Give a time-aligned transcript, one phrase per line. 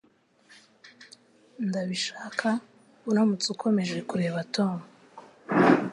[1.67, 2.47] Ndabishaka
[3.09, 4.75] uramutse ukomeje kureba Tom.